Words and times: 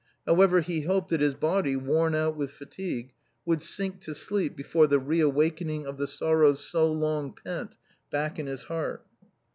However, 0.25 0.61
he 0.61 0.81
hoped 0.81 1.09
that 1.09 1.21
his 1.21 1.35
body, 1.35 1.75
worn 1.75 2.15
out 2.15 2.35
with 2.35 2.49
fatigue, 2.49 3.11
would 3.45 3.61
sink 3.61 3.99
to 4.01 4.15
sleep 4.15 4.55
before 4.55 4.87
the 4.87 4.97
reawakening 4.97 5.85
of 5.85 5.99
the 5.99 6.07
sorrows 6.07 6.59
so 6.65 6.91
long 6.91 7.33
pent 7.33 7.75
back 8.09 8.39
in 8.39 8.47
his 8.47 8.63
heart. 8.63 9.05